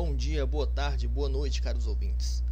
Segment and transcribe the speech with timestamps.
[0.00, 2.44] Bom dia, boa tarde, boa noite, caros ouvintes.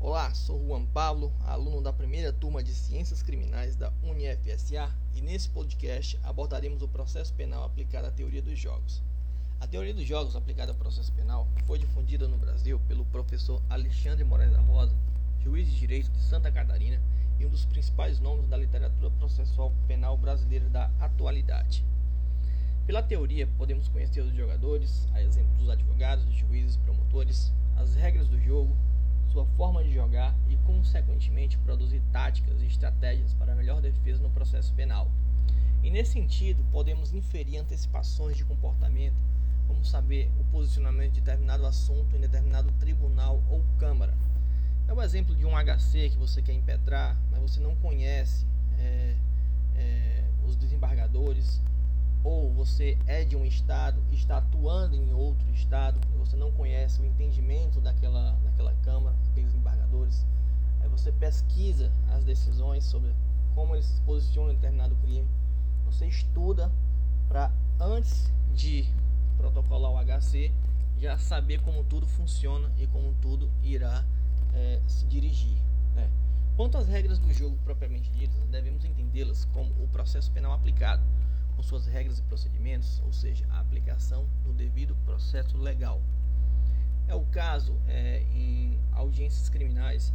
[0.00, 5.48] Olá, sou Juan Pablo, aluno da primeira turma de Ciências Criminais da UniFSA, e nesse
[5.50, 9.00] podcast abordaremos o processo penal aplicado à teoria dos jogos.
[9.60, 14.24] A teoria dos jogos aplicada ao processo penal foi difundida no Brasil pelo professor Alexandre
[14.24, 14.96] Moraes da Rosa,
[15.44, 17.00] juiz de direito de Santa Catarina
[17.38, 21.84] e um dos principais nomes da literatura processual penal brasileira da atualidade.
[22.90, 28.26] Pela teoria, podemos conhecer os jogadores, a exemplo dos advogados, dos juízes, promotores, as regras
[28.26, 28.76] do jogo,
[29.30, 34.74] sua forma de jogar e, consequentemente, produzir táticas e estratégias para melhor defesa no processo
[34.74, 35.08] penal.
[35.84, 39.14] E nesse sentido, podemos inferir antecipações de comportamento,
[39.68, 44.18] como saber o posicionamento de determinado assunto em determinado tribunal ou câmara.
[44.88, 48.44] É o exemplo de um HC que você quer impetrar, mas você não conhece
[48.80, 49.14] é,
[49.76, 51.62] é, os desembargadores,
[52.22, 57.04] ou você é de um estado, está atuando em outro estado, você não conhece o
[57.04, 60.26] entendimento daquela, daquela Câmara, aqueles embargadores,
[60.80, 63.14] aí você pesquisa as decisões sobre
[63.54, 65.26] como eles se posicionam em determinado crime,
[65.84, 66.70] você estuda
[67.28, 68.86] para antes de
[69.36, 70.52] protocolar o HC
[70.98, 74.04] já saber como tudo funciona e como tudo irá
[74.52, 75.56] é, se dirigir.
[75.94, 76.10] Né?
[76.56, 81.02] Quanto às regras do jogo propriamente ditas, devemos entendê-las como o processo penal aplicado
[81.60, 86.00] com suas regras e procedimentos, ou seja, a aplicação do devido processo legal.
[87.06, 90.10] É o caso é, em audiências criminais,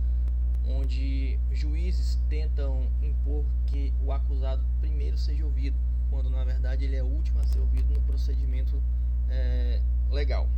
[0.65, 5.77] onde juízes tentam impor que o acusado primeiro seja ouvido,
[6.09, 8.81] quando na verdade ele é o último a ser ouvido no procedimento
[9.29, 10.49] é, legal.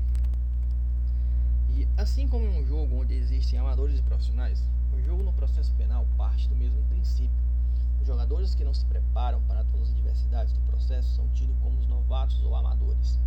[1.76, 4.64] E assim como em um jogo onde existem amadores e profissionais,
[4.94, 7.48] o jogo no processo penal parte do mesmo princípio
[8.28, 11.88] jogadores que não se preparam para todas as diversidades do processo são tidos como os
[11.88, 13.18] novatos ou amadores.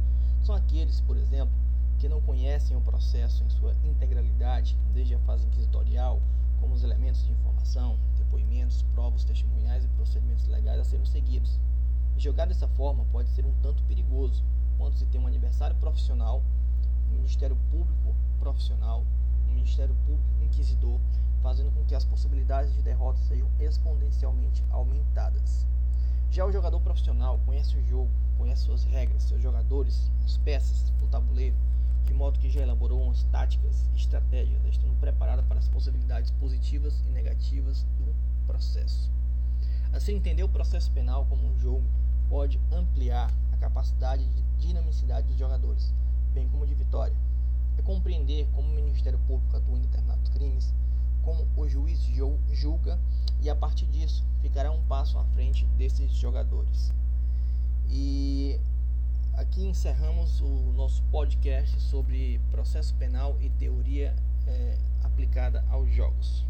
[0.43, 1.55] São aqueles, por exemplo,
[1.99, 6.21] que não conhecem o processo em sua integralidade, desde a fase inquisitorial,
[6.61, 11.59] como os elementos de informação, depoimentos, provas testemunhais e procedimentos legais a serem seguidos.
[12.19, 14.45] Jogar dessa forma pode ser um tanto perigoso,
[14.77, 16.43] quando se tem um adversário profissional,
[17.09, 19.07] um Ministério Público profissional,
[19.49, 21.01] um Ministério Público inquisidor
[21.51, 25.67] fazendo com que as possibilidades de derrota sejam exponencialmente aumentadas.
[26.31, 31.09] Já o jogador profissional conhece o jogo, conhece suas regras, seus jogadores, as peças, o
[31.09, 31.57] tabuleiro,
[32.05, 37.01] de modo que já elaborou umas táticas e estratégias, estando preparado para as possibilidades positivas
[37.05, 38.15] e negativas do
[38.47, 39.11] processo.
[39.93, 41.85] Assim, entender o processo penal como um jogo
[42.29, 45.93] pode ampliar a capacidade de dinamicidade dos jogadores,
[46.33, 47.17] bem como de vitória.
[47.77, 50.30] É compreender como o Ministério Público atua em determinados crimes, como o
[51.71, 52.01] juiz
[52.53, 52.99] julga
[53.41, 56.93] e a partir disso ficará um passo à frente desses jogadores.
[57.89, 58.59] E
[59.35, 64.15] aqui encerramos o nosso podcast sobre processo penal e teoria
[64.47, 66.45] é, aplicada aos jogos.